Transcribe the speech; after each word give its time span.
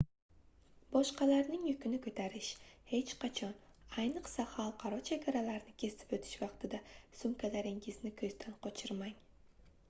boshqalarning 0.93 1.65
yukini 1.71 1.99
koʻtarish 2.05 2.47
hech 2.93 3.13
qachon 3.25 3.51
ayniqsa 4.05 4.47
xalqaro 4.55 4.99
chegaralarni 5.11 5.77
kesib 5.85 6.17
oʻtish 6.19 6.35
vaqtida 6.47 6.81
sumkalaringizni 7.21 8.15
koʻzdan 8.25 8.59
qochirmang 8.67 9.17